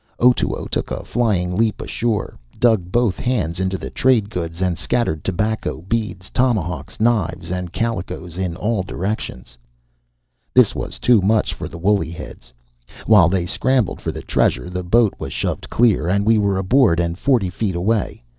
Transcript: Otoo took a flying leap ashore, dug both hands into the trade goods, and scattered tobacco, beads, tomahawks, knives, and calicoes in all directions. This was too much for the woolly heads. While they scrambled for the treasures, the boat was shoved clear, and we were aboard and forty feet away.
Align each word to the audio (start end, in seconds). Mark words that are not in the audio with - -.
Otoo 0.17 0.67
took 0.71 0.89
a 0.89 1.03
flying 1.05 1.55
leap 1.55 1.79
ashore, 1.79 2.35
dug 2.57 2.91
both 2.91 3.19
hands 3.19 3.59
into 3.59 3.77
the 3.77 3.91
trade 3.91 4.31
goods, 4.31 4.59
and 4.59 4.75
scattered 4.75 5.23
tobacco, 5.23 5.83
beads, 5.87 6.31
tomahawks, 6.31 6.99
knives, 6.99 7.51
and 7.51 7.71
calicoes 7.71 8.35
in 8.39 8.55
all 8.55 8.81
directions. 8.81 9.59
This 10.55 10.73
was 10.73 10.97
too 10.97 11.21
much 11.21 11.53
for 11.53 11.67
the 11.67 11.77
woolly 11.77 12.09
heads. 12.09 12.51
While 13.05 13.29
they 13.29 13.45
scrambled 13.45 14.01
for 14.01 14.11
the 14.11 14.23
treasures, 14.23 14.71
the 14.71 14.81
boat 14.81 15.13
was 15.19 15.33
shoved 15.33 15.69
clear, 15.69 16.07
and 16.07 16.25
we 16.25 16.39
were 16.39 16.57
aboard 16.57 16.99
and 16.99 17.15
forty 17.15 17.51
feet 17.51 17.75
away. 17.75 18.23